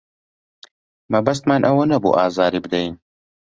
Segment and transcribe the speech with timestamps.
[1.13, 2.93] مەبەستمان ئەوە نەبوو ئازاری بدەین.